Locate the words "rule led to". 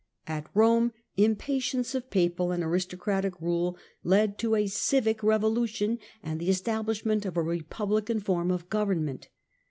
3.39-4.55